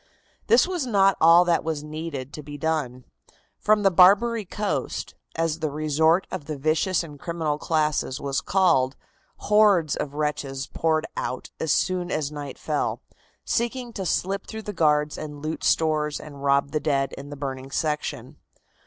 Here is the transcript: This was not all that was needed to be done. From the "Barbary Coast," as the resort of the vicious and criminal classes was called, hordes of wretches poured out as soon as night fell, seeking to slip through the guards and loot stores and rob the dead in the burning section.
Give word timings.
This 0.47 0.67
was 0.67 0.87
not 0.87 1.15
all 1.21 1.45
that 1.45 1.63
was 1.63 1.83
needed 1.83 2.33
to 2.33 2.41
be 2.41 2.57
done. 2.57 3.05
From 3.59 3.83
the 3.83 3.91
"Barbary 3.91 4.45
Coast," 4.45 5.13
as 5.35 5.59
the 5.59 5.69
resort 5.69 6.25
of 6.31 6.45
the 6.45 6.57
vicious 6.57 7.03
and 7.03 7.19
criminal 7.19 7.59
classes 7.59 8.19
was 8.19 8.41
called, 8.41 8.95
hordes 9.37 9.95
of 9.95 10.15
wretches 10.15 10.65
poured 10.65 11.05
out 11.15 11.51
as 11.59 11.71
soon 11.71 12.09
as 12.09 12.31
night 12.31 12.57
fell, 12.57 13.03
seeking 13.45 13.93
to 13.93 14.03
slip 14.07 14.47
through 14.47 14.63
the 14.63 14.73
guards 14.73 15.19
and 15.19 15.43
loot 15.43 15.63
stores 15.63 16.19
and 16.19 16.43
rob 16.43 16.71
the 16.71 16.79
dead 16.79 17.13
in 17.15 17.29
the 17.29 17.37
burning 17.37 17.69
section. 17.69 18.37